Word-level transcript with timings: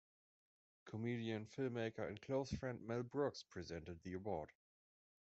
Comedian, 0.85 1.45
filmmaker 1.45 2.07
and 2.07 2.19
close 2.19 2.51
friend 2.51 2.81
Mel 2.87 3.03
Brooks 3.03 3.43
presented 3.43 4.01
the 4.01 4.13
award. 4.13 4.51